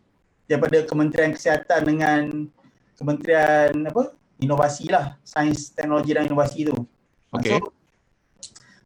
[0.47, 2.21] daripada Kementerian Kesihatan dengan
[2.97, 4.15] Kementerian apa?
[4.41, 5.17] Inovasi lah.
[5.23, 6.77] Sains, Teknologi dan Inovasi tu.
[7.33, 7.59] Okay.
[7.59, 7.73] So,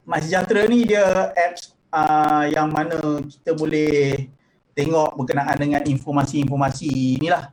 [0.09, 4.27] My Sejahtera ni dia apps uh, yang mana kita boleh
[4.75, 7.53] tengok berkenaan dengan informasi-informasi inilah.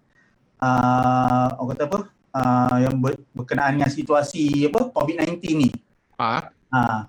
[0.57, 1.99] Uh, orang kata apa?
[2.38, 5.69] Uh, yang ber, berkenaan dengan situasi apa COVID-19 ni.
[6.21, 6.54] Ha?
[6.69, 7.02] Uh,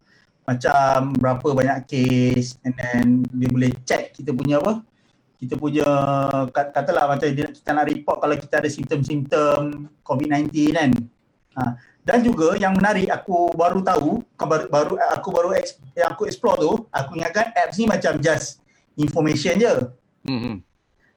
[0.48, 3.04] macam berapa banyak kes and then
[3.36, 4.80] dia boleh check kita punya apa?
[5.36, 5.86] Kita punya
[6.50, 10.90] katalah macam dia, kita nak report kalau kita ada simptom-simptom COVID-19 kan.
[11.60, 11.72] Uh,
[12.08, 15.48] dan juga yang menarik aku baru tahu baru, baru aku baru
[15.92, 18.64] yang aku explore tu aku ingatkan apps ni macam just
[18.96, 19.74] information je.
[20.24, 20.54] Mm-hmm.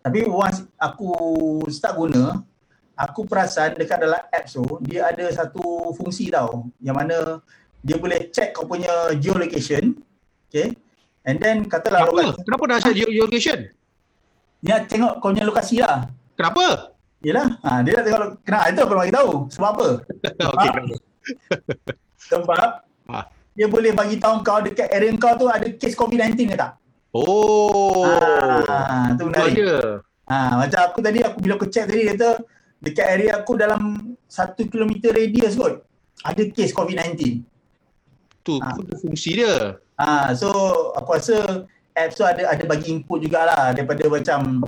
[0.03, 1.13] Tapi once aku
[1.71, 2.43] start guna
[3.01, 7.41] aku perasan dekat dalam apps tu dia ada satu fungsi tau yang mana
[7.81, 9.97] dia boleh check kau punya geolocation.
[10.47, 10.77] Okay.
[11.25, 12.13] And then katalah Kenapa?
[12.13, 13.59] Lokasi, Kenapa nak check geolocation?
[14.61, 16.05] Dia tengok kau punya lokasi lah.
[16.37, 16.93] Kenapa?
[17.21, 19.31] Yelah, ha, dia nak tengok kenapa itu aku nak bagi tahu.
[19.53, 19.87] Sebab apa?
[20.53, 20.69] Okey.
[22.29, 22.69] Sebab
[23.13, 23.17] ha.
[23.53, 26.77] dia boleh bagi tahu kau dekat area kau tu ada kes COVID-19 ke tak?
[27.13, 28.05] Oh.
[28.65, 29.53] Ha, tu menarik.
[29.57, 29.71] Ada.
[30.31, 32.41] Ha, macam aku tadi aku bila aku check tadi kata
[32.81, 35.85] dekat area aku dalam 1 km radius kot
[36.21, 37.41] ada kes COVID-19.
[38.41, 38.73] Tu, ha.
[38.73, 39.77] tu fungsi dia.
[40.01, 40.49] Ha, so
[40.97, 44.65] aku rasa apps tu ada ada bagi input jugalah daripada macam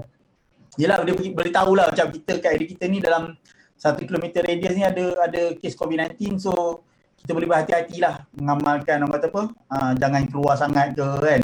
[0.73, 3.37] Yelah dia boleh tahu lah macam kita kat area kita ni dalam
[3.77, 6.81] satu kilometer radius ni ada ada kes COVID-19 so
[7.21, 11.41] kita boleh berhati-hati lah mengamalkan orang kata apa uh, jangan keluar sangat ke kan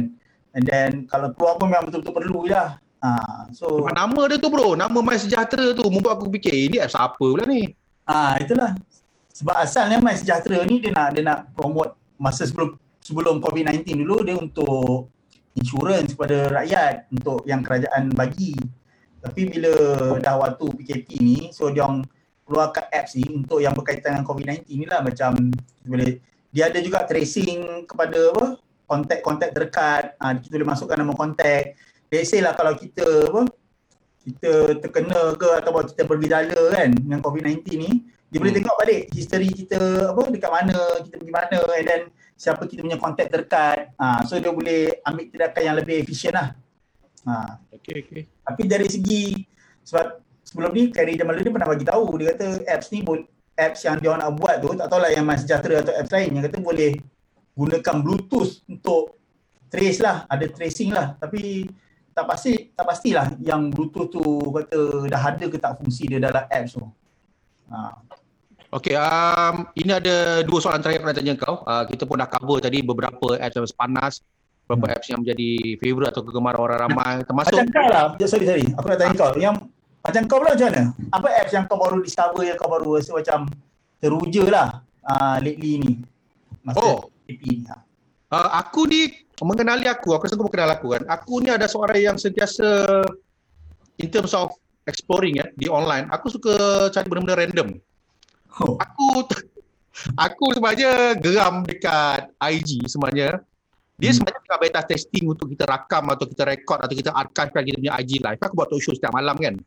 [0.58, 4.52] and then kalau keluar pun memang betul-betul perlu je lah uh, so nama dia tu
[4.52, 7.72] bro nama My Sejahtera tu membuat aku fikir ini apps apa pula ni?
[8.08, 8.76] Ah uh, itulah.
[9.34, 14.18] Sebab asalnya My Sejahtera ni dia nak dia nak promote masa sebelum sebelum COVID-19 dulu
[14.22, 15.10] dia untuk
[15.58, 18.54] insurans kepada rakyat untuk yang kerajaan bagi.
[19.20, 19.74] Tapi bila
[20.24, 22.08] dah waktu PKP ni, so dia orang
[22.48, 25.36] keluarkan apps ni untuk yang berkaitan dengan COVID-19 ni lah macam
[25.84, 28.46] boleh dia ada juga tracing kepada apa
[28.90, 30.18] kontak-kontak terdekat.
[30.18, 31.78] Ha, kita boleh masukkan nama kontak
[32.10, 33.42] let's say lah kalau kita apa
[34.20, 34.52] kita
[34.84, 37.92] terkena ke atau kita bergejala kan dengan COVID-19 ni
[38.30, 38.42] dia hmm.
[38.46, 39.80] boleh tengok balik history kita
[40.14, 42.02] apa dekat mana kita pergi mana and then
[42.40, 46.54] siapa kita punya kontak terdekat ha, so dia boleh ambil tindakan yang lebih efisien lah
[47.28, 47.60] Ha.
[47.76, 48.22] Okay, okay.
[48.48, 49.24] Tapi dari segi
[49.84, 53.04] sebab sebelum ni Kerry Jamal dia pernah bagi tahu dia kata apps ni
[53.60, 56.44] apps yang dia nak buat tu tak tahulah yang My Sejahtera atau apps lain yang
[56.48, 56.96] kata boleh
[57.54, 59.20] gunakan bluetooth untuk
[59.68, 61.68] trace lah ada tracing lah tapi
[62.14, 66.46] tak pasti tak pastilah yang bluetooth tu kata dah ada ke tak fungsi dia dalam
[66.48, 66.86] apps tu.
[67.70, 67.78] Ha.
[68.70, 71.66] Okay, um, ini ada dua soalan terakhir nak tanya kau.
[71.66, 74.14] Uh, kita pun dah cover tadi beberapa apps yang panas
[74.70, 74.96] beberapa hmm.
[75.02, 75.50] apps yang menjadi
[75.82, 79.32] favourite atau kegemaran orang ramai termasuk macam kau lah sorry sorry aku nak tanya kau
[79.42, 79.56] yang
[80.06, 83.12] macam kau pula macam mana apa apps yang kau baru discover yang kau baru rasa
[83.18, 83.40] macam
[83.98, 84.68] teruja lah
[85.10, 85.92] uh, lately ni
[86.62, 87.10] masa oh.
[87.26, 87.82] ni ha.
[88.30, 89.10] uh, aku ni
[89.46, 92.86] mengenali aku aku kau kenal aku kan aku ni ada seorang yang sentiasa
[94.00, 94.52] in terms of
[94.88, 96.54] exploring ya di online aku suka
[96.92, 97.68] cari benda-benda random
[98.64, 98.76] oh.
[98.80, 99.28] aku
[100.28, 103.44] aku sebenarnya geram dekat IG sebenarnya
[104.00, 104.16] dia hmm.
[104.16, 107.94] sebenarnya tengah beta testing untuk kita rakam atau kita record atau kita archivekan kita punya
[108.00, 108.40] IG live.
[108.40, 109.60] Aku buat talk show setiap malam kan.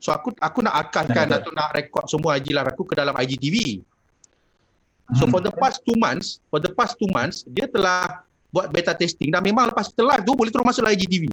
[0.00, 3.12] So aku aku nak archivekan nah, atau nak record semua IG live aku ke dalam
[3.12, 3.84] IGTV.
[5.20, 5.32] So hmm.
[5.36, 9.30] for the past two months, for the past two months, dia telah buat beta testing
[9.30, 11.30] dan memang lepas kita live tu boleh terus masuk IGTV.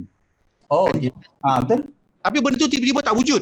[0.70, 1.14] Oh, kan?
[1.42, 1.80] ah, betul.
[2.22, 3.42] Tapi benda tu tiba-tiba tak wujud.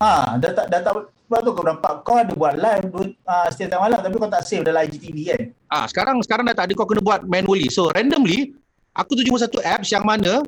[0.00, 0.94] Ha, dah tak dah tak
[1.30, 4.66] sebab tu kau nampak kau ada buat live uh, setiap malam tapi kau tak save
[4.66, 5.42] dalam IGTV kan?
[5.70, 7.70] Ah, sekarang sekarang dah tak ada kau kena buat manually.
[7.70, 8.50] So randomly
[8.98, 10.42] aku tu cuma satu apps yang mana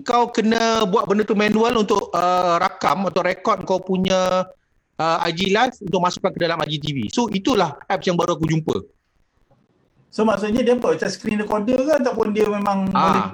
[0.00, 4.48] kau kena buat benda tu manual untuk uh, rakam atau record kau punya
[4.96, 7.12] uh, IG live untuk masukkan ke dalam IGTV.
[7.12, 8.80] So itulah apps yang baru aku jumpa.
[10.14, 10.94] So maksudnya dia apa?
[10.94, 13.02] Macam screen recorder ke ataupun dia memang ah.
[13.02, 13.24] boleh?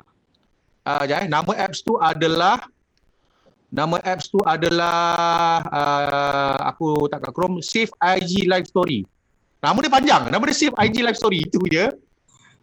[0.80, 2.64] Ah, uh, jadi nama apps tu adalah
[3.70, 9.06] Nama apps tu adalah uh, aku tak kat Chrome Save IG Live Story.
[9.62, 10.22] Nama dia panjang.
[10.26, 11.94] Nama dia Save IG Live Story itu dia.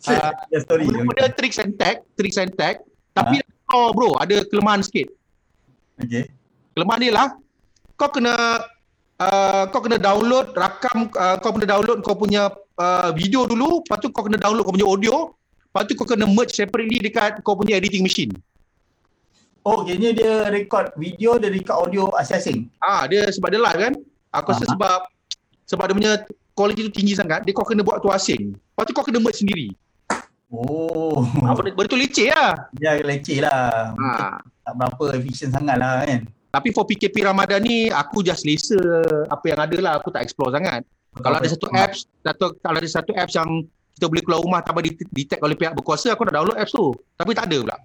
[0.04, 0.84] Uh, story.
[0.84, 2.84] Nama dia Tricks and Tag, Tricks and Tag.
[3.16, 3.72] Tapi ha?
[3.72, 5.08] oh bro, ada kelemahan sikit.
[5.96, 6.28] Okay.
[6.76, 7.28] Kelemahan dia lah
[7.98, 8.36] kau kena
[9.22, 14.02] uh, kau kena download rakam uh, kau kena download kau punya uh, video dulu, lepas
[14.02, 15.16] tu kau kena download kau punya audio,
[15.70, 18.34] lepas tu kau kena merge separately dekat kau punya editing machine.
[19.68, 22.72] Oh, kayaknya dia record video, dia record audio asing-asing.
[22.80, 23.94] Ah, dia sebab dia live kan?
[24.32, 25.00] Aku rasa sebab
[25.68, 26.14] sebab dia punya
[26.56, 28.56] quality tu tinggi sangat, dia kau kena buat tu asing.
[28.56, 29.76] Lepas tu kau kena merge sendiri.
[30.48, 31.28] Oh.
[31.44, 32.72] Apa betul leceh lah.
[32.80, 33.92] Ya, leceh lah.
[33.92, 34.40] Ha.
[34.40, 36.24] Tak berapa efisien sangat lah kan.
[36.58, 38.82] Tapi for PKP Ramadan ni, aku just selesa
[39.30, 39.94] apa yang ada lah.
[40.02, 40.82] Aku tak explore sangat.
[41.14, 43.50] Betul kalau ada satu apps, satu, kalau ada satu apps yang
[43.94, 46.98] kita boleh keluar rumah tanpa detect oleh pihak berkuasa, aku nak download apps tu.
[47.14, 47.78] Tapi tak ada pula.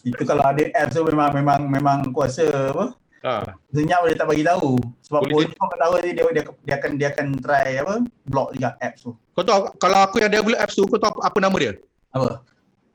[0.08, 2.96] Itu kalau ada apps tu memang memang memang kuasa apa?
[3.20, 3.52] Ha.
[3.68, 4.80] Senyap dia tak bagi tahu.
[5.04, 7.94] Sebab boleh kau tahu dia, dia dia dia akan dia akan try apa?
[8.24, 9.12] Block juga apps tu.
[9.36, 11.76] Kau tahu kalau aku yang download apps tu, kau tahu apa nama dia?
[12.16, 12.40] Apa?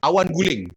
[0.01, 0.73] Awan guling.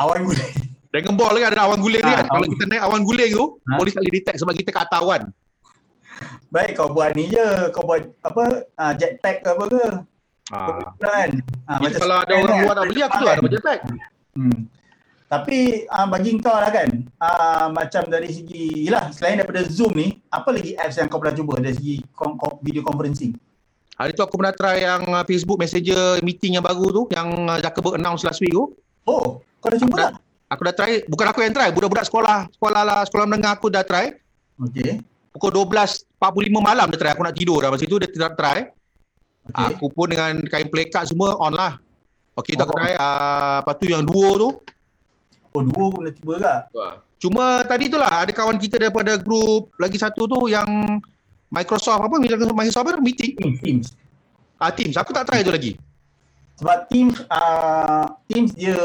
[0.00, 0.52] Awan guling.
[0.96, 2.26] Dragon Ball kan ada awan guling ha, ni kan.
[2.32, 3.76] Kalau kita naik awan guling tu, ha?
[3.76, 5.22] boleh sekali detect sebab kita kat atas awan.
[6.48, 8.64] Baik kau buat ni je, kau buat apa?
[8.80, 9.86] Uh, jetpack ke apa ke?
[10.56, 10.88] Ah.
[10.96, 11.30] Kan?
[11.68, 13.80] Ha, macam kalau ada orang buat nak beli aku tu ada jetpack.
[14.40, 14.58] Hmm.
[15.28, 16.88] Tapi uh, bagi kau lah kan,
[17.20, 21.36] uh, macam dari segi, yelah selain daripada Zoom ni, apa lagi apps yang kau pernah
[21.36, 21.94] cuba dari segi
[22.64, 23.36] video conferencing?
[24.00, 28.24] Hari tu aku pernah try yang Facebook Messenger meeting yang baru tu, yang Zuckerberg announce
[28.24, 28.72] last week tu.
[29.04, 30.24] Oh, kau dah cuba tak?
[30.46, 33.82] Aku dah try, bukan aku yang try, budak-budak sekolah, sekolah lah, sekolah menengah aku dah
[33.82, 34.14] try.
[34.62, 35.02] Okay.
[35.34, 36.22] Pukul 12.45
[36.62, 38.70] malam dia try, aku nak tidur dah masa tu dia tidak try.
[39.50, 39.74] Okay.
[39.74, 41.82] Aku pun dengan kain pelekat semua on lah.
[42.38, 42.62] Okay, oh.
[42.62, 42.94] aku try.
[42.94, 44.48] Uh, lepas tu yang dua tu,
[45.56, 46.54] Oh dua pun dah tiba ke?
[47.16, 51.00] Cuma tadi tu lah ada kawan kita daripada grup lagi satu tu yang
[51.48, 53.96] Microsoft apa Microsoft apa meeting Teams.
[54.60, 55.80] Ah Teams aku tak try tu lagi.
[56.56, 58.76] Sebab Teams uh, Teams dia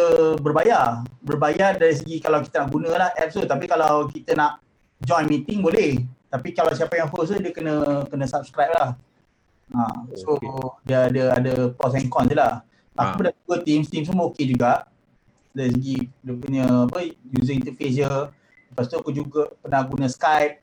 [0.44, 1.08] berbayar.
[1.24, 4.60] Berbayar dari segi kalau kita nak guna lah apps tu tapi kalau kita nak
[5.00, 6.04] join meeting boleh.
[6.28, 8.90] Tapi kalau siapa yang host tu dia kena kena subscribe lah.
[9.72, 10.52] Ha, so okay.
[10.84, 12.60] dia ada ada pros and cons je lah.
[13.00, 13.32] Aku ha.
[13.32, 14.84] dah cuba Teams, Teams semua okey juga
[15.56, 17.08] dari segi dia punya apa
[17.40, 18.12] user interface dia.
[18.72, 20.60] Lepas tu aku juga pernah guna Skype.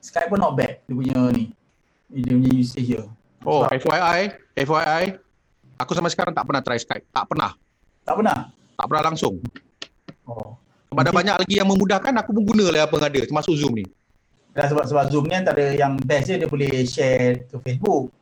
[0.00, 1.52] Skype pun not bad dia punya ni.
[2.08, 3.04] Dia punya usage dia.
[3.42, 4.20] Oh, so, FYI,
[4.54, 5.18] FYI,
[5.78, 7.04] aku sampai sekarang tak pernah try Skype.
[7.12, 7.56] Tak pernah.
[8.02, 8.38] Tak pernah?
[8.76, 9.34] Tak pernah langsung.
[10.26, 10.56] Oh.
[10.92, 13.80] Sebab ada banyak lagi yang memudahkan, aku pun guna lah apa yang ada, termasuk Zoom
[13.80, 13.86] ni.
[14.52, 18.12] Dan sebab sebab Zoom ni antara yang best dia, dia boleh share ke Facebook.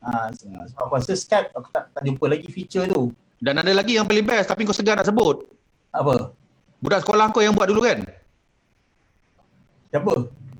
[0.00, 3.12] Ha, sebab aku rasa Skype, aku tak, tak jumpa lagi feature tu.
[3.44, 5.44] Dan ada lagi yang paling best tapi kau segar nak sebut.
[5.92, 6.32] Apa?
[6.80, 8.00] Budak sekolah kau yang buat dulu kan?
[9.92, 10.14] Siapa?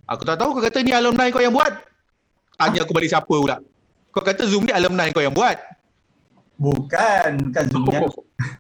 [0.05, 1.73] Aku tak tahu kau kata ni alumni kau yang buat.
[2.61, 3.57] Tanya aku balik siapa pula.
[4.13, 5.57] Kau kata Zoom ni alumni kau yang buat.
[6.59, 7.97] Bukan, bukan Zoom ni.
[7.99, 8.11] Oh.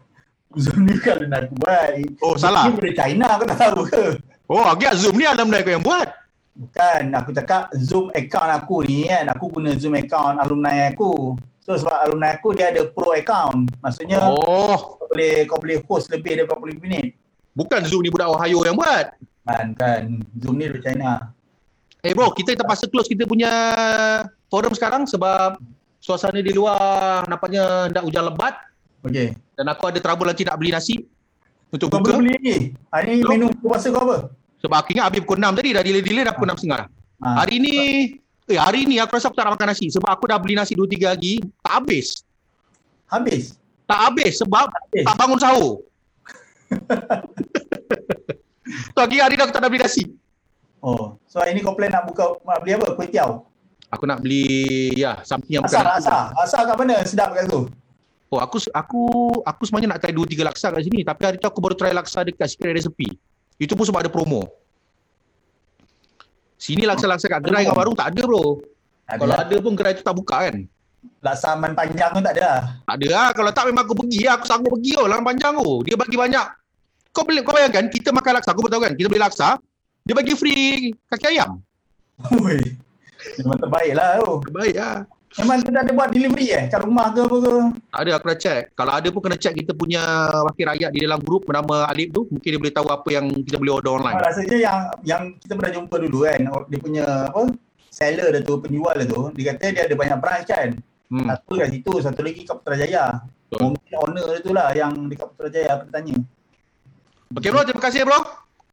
[0.62, 1.90] Zoom ni kan alumni aku buat.
[2.22, 2.64] Oh, salah.
[2.70, 4.04] Zoom dari China aku tak tahu ke.
[4.46, 6.09] Oh, agak Zoom ni alumni kau yang buat.
[6.54, 9.26] Bukan, aku cakap Zoom account aku ni kan.
[9.35, 11.35] Aku guna Zoom account alumni aku.
[11.64, 13.72] So sebab alumni aku dia ada pro account.
[13.80, 15.00] Maksudnya oh.
[15.00, 17.18] kau boleh kau boleh host lebih daripada 40 minit.
[17.57, 19.16] Bukan Zoom ni budak Ohio yang buat.
[19.48, 20.02] Kan kan.
[20.38, 21.35] Zoom ni dari China.
[22.04, 23.50] Eh hey bro, kita terpaksa close kita punya
[24.52, 25.57] forum sekarang sebab
[26.05, 28.61] suasana di luar nampaknya hendak hujan lebat.
[29.09, 29.33] Okey.
[29.57, 31.01] Dan aku ada trouble nanti nak beli nasi
[31.73, 32.21] untuk kau buka.
[32.21, 32.57] beli ni.
[32.93, 34.29] Hari ni menu puasa kau apa?
[34.61, 36.61] Sebab akhirnya habis pukul 6 tadi dah delay-delay dah pukul ha.
[36.61, 37.25] 6.30.
[37.25, 37.29] Ha.
[37.40, 37.75] Hari ni
[38.45, 40.77] Eh hari ni aku rasa aku tak nak makan nasi sebab aku dah beli nasi
[40.77, 42.21] 2 3 hari tak habis.
[43.09, 43.57] Habis.
[43.88, 45.05] Tak habis sebab habis.
[45.09, 45.81] tak bangun sahur.
[48.93, 50.05] so hari hari dah aku tak nak beli nasi.
[50.85, 52.93] Oh, so hari ni kau plan nak buka nak beli apa?
[52.93, 53.49] Kuih tiaw.
[53.94, 56.22] Aku nak beli ya something yang bukan asal, asal.
[56.35, 56.96] Asal kat mana?
[57.07, 57.70] Sedap kat tu.
[58.35, 59.02] Oh, aku aku
[59.46, 61.94] aku sebenarnya nak try 2 3 laksa kat sini tapi hari tu aku baru try
[61.94, 63.14] laksa dekat Secret Recipe.
[63.62, 64.50] Itu pun sebab ada promo.
[66.59, 68.59] Sini laksa-laksa kat gerai yang baru tak ada bro.
[69.04, 70.57] Ada kalau ada pun gerai tu tak buka kan.
[71.20, 72.61] Laksa man panjang pun tak ada lah.
[72.88, 73.28] Tak ada lah.
[73.37, 74.40] Kalau tak memang aku pergi lah.
[74.40, 75.85] Aku sanggup pergi oh, Lang panjang tu.
[75.85, 76.46] Dia bagi banyak.
[77.12, 78.57] Kau boleh kau bayangkan kita makan laksa.
[78.57, 78.96] Aku tahu kan.
[78.96, 79.61] Kita beli laksa.
[80.09, 81.61] Dia bagi free kaki ayam.
[82.33, 82.61] Oi.
[83.40, 84.30] Memang terbaik lah tu.
[84.48, 84.96] Terbaik lah.
[85.34, 86.64] Memang kita ada buat delivery eh?
[86.70, 87.54] Kat rumah ke apa ke?
[87.90, 88.62] Ada, aku dah check.
[88.78, 92.22] Kalau ada pun kena check kita punya wakil rakyat di dalam grup bernama Alip tu.
[92.30, 94.14] Mungkin dia boleh tahu apa yang kita boleh order online.
[94.14, 96.40] Oh, rasanya yang yang kita pernah jumpa dulu kan.
[96.70, 97.50] Dia punya apa?
[97.90, 99.20] Seller dia tu, penjual dia tu.
[99.34, 100.68] Dia kata dia ada banyak branch kan.
[101.10, 101.26] Hmm.
[101.26, 103.04] Satu kat situ, satu lagi kat Putrajaya.
[103.50, 103.58] Betul.
[103.74, 106.14] Mungkin owner dia tu lah yang dekat Putrajaya aku tanya.
[107.34, 108.20] Okay bro, terima kasih bro.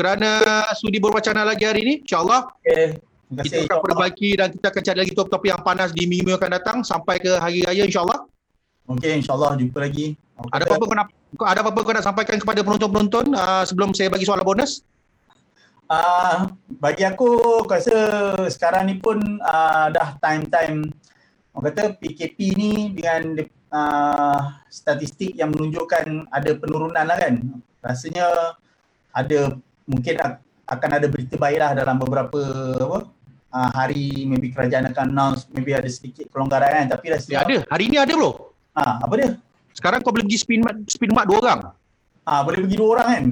[0.02, 0.42] kerana
[0.74, 1.94] sudi berwacana lagi hari ini.
[2.02, 2.50] InsyaAllah.
[2.66, 2.98] Okay.
[3.32, 6.78] Kita akan perbaiki dan kita akan cari lagi topik-topik yang panas di minggu akan datang
[6.84, 8.28] sampai ke hari raya insyaAllah.
[8.92, 10.20] Okey, insyaAllah jumpa lagi.
[10.52, 11.08] Ada apa-apa kau nak
[11.48, 14.84] ada apa-apa kau nak sampaikan kepada penonton-penonton uh, sebelum saya bagi soalan bonus?
[15.88, 17.96] Uh, bagi aku, aku rasa
[18.52, 20.88] sekarang ni pun uh, dah time-time
[21.52, 27.40] orang kata PKP ni dengan uh, statistik yang menunjukkan ada penurunan lah kan.
[27.80, 28.60] Rasanya
[29.16, 29.56] ada
[29.88, 30.16] mungkin
[30.68, 32.40] akan ada berita baik lah dalam beberapa
[32.80, 33.00] apa,
[33.52, 37.58] uh, hari maybe kerajaan akan announce maybe ada sedikit pelonggaran kan tapi rasanya ya, ada.
[37.70, 38.52] Hari ni ada bro.
[38.80, 39.30] Ha, apa dia?
[39.76, 41.60] Sekarang kau boleh pergi spin mat spin mat dua orang.
[42.24, 43.24] Ah ha, boleh pergi dua orang kan?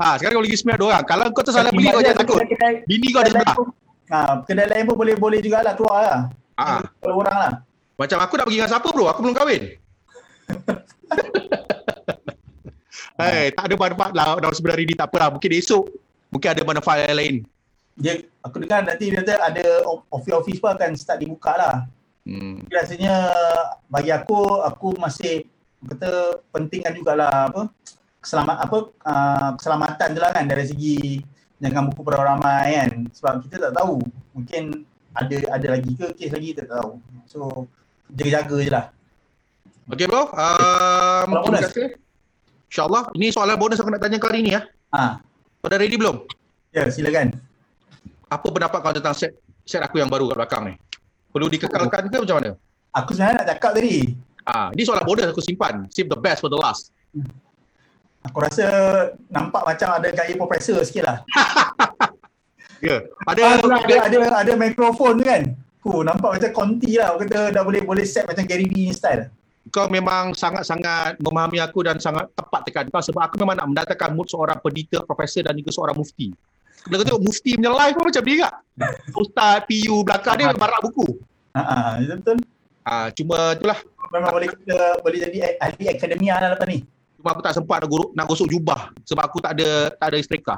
[0.00, 1.04] Ha, sekarang kau boleh pergi spin mat dua orang.
[1.08, 2.40] Kalau kau tersalah pergi kau jangan takut.
[2.44, 3.56] kedai, bini kau ada sebelah
[4.12, 6.20] ha, kedai lain pun boleh boleh jugalah keluar lah.
[6.56, 6.80] Ha.
[7.04, 7.52] dua orang lah.
[7.96, 9.04] Macam aku nak pergi dengan siapa bro?
[9.08, 9.62] Aku belum kahwin.
[13.16, 14.36] Hai, hey, tak ada manfaat lah.
[14.36, 15.32] Dalam sebenarnya ni tak apalah.
[15.32, 15.84] Mungkin esok
[16.28, 17.48] mungkin ada manfaat lain.
[17.96, 19.66] Dia, aku dengar nanti dia kata ada
[20.12, 21.76] office-office pun akan start dibuka lah.
[22.28, 22.60] Hmm.
[22.68, 23.32] Rasanya
[23.88, 25.48] bagi aku, aku masih
[25.80, 27.72] kata pentingkan jugalah apa
[28.20, 31.22] keselamat apa uh, keselamatan tu lah kan dari segi
[31.62, 32.92] jangan buku ramai kan.
[33.16, 34.02] Sebab kita tak tahu
[34.36, 34.84] mungkin
[35.16, 37.00] ada ada lagi ke kes lagi tak tahu.
[37.24, 37.64] So
[38.12, 38.84] jaga-jaga je lah.
[39.88, 40.28] Okay bro.
[40.34, 41.88] Um, terima kasih.
[42.66, 43.02] InsyaAllah.
[43.14, 44.66] Ini soalan bonus aku nak tanya kali ni ya?
[44.92, 45.22] Ha.
[45.62, 46.26] Kau dah ready belum?
[46.74, 47.32] Ya silakan
[48.26, 50.74] apa pendapat kau tentang set set aku yang baru kat belakang ni?
[51.30, 52.50] Perlu dikekalkan ke macam mana?
[52.96, 53.96] Aku sebenarnya nak cakap tadi.
[54.46, 55.84] Ah, ini soalan bonus aku simpan.
[55.90, 56.94] Save the best for the last.
[58.26, 58.66] Aku rasa
[59.30, 61.18] nampak macam ada gaya profesor sikit lah.
[62.82, 63.00] ya, yeah.
[63.26, 65.42] ada, ah, ada, ada, ada, ada mikrofon tu kan?
[65.82, 67.14] Ku nampak macam konti lah.
[67.14, 69.30] Aku kata dah boleh boleh set macam Gary Vee style.
[69.70, 74.14] Kau memang sangat-sangat memahami aku dan sangat tepat tekan kau sebab aku memang nak mendatangkan
[74.14, 76.30] mood seorang pendeta, profesor dan juga seorang mufti.
[76.86, 78.54] Kau tengok mufti punya live pun macam dia tak?
[79.18, 81.18] Ustaz PU belakang dia barak buku.
[81.56, 82.38] Ha ah, betul.
[82.86, 83.78] Ah, cuma itulah.
[84.14, 86.86] Memang boleh kita boleh jadi ahli akademia lah lepas ni.
[87.18, 90.16] Cuma aku tak sempat nak, gosok, nak gosok jubah sebab aku tak ada tak ada
[90.22, 90.56] istrika.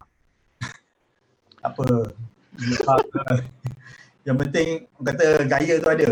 [1.64, 2.12] Apa?
[4.28, 4.68] Yang penting
[5.00, 6.08] kata gaya tu ada.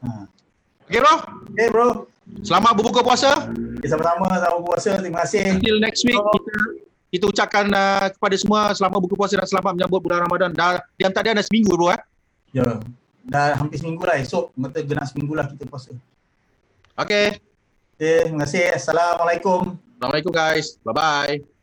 [0.00, 0.08] Ha.
[0.88, 1.14] Okay bro.
[1.52, 1.88] Okay bro.
[2.40, 3.52] Selamat berbuka puasa.
[3.76, 4.90] Okay, sama-sama selamat berbuka puasa.
[4.96, 5.60] Terima kasih.
[5.60, 6.54] Until next week kita
[7.10, 10.50] kita ucapkan uh, kepada semua selamat buka puasa dan selamat menyambut bulan Ramadan.
[10.54, 12.00] Dah di antara ada seminggu bro eh.
[12.54, 12.78] Ya.
[13.26, 14.54] Dah hampir seminggu lah esok.
[14.54, 15.90] Kata genap seminggu lah kita puasa.
[16.94, 17.42] Okay.
[18.00, 18.72] Okay, terima kasih.
[18.72, 19.76] Assalamualaikum.
[20.00, 20.80] Assalamualaikum guys.
[20.80, 21.44] Bye-bye.
[21.44, 21.59] Bye.